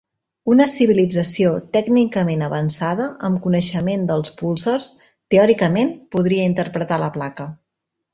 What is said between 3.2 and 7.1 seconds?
amb coneixement dels púlsars, teòricament podria interpretar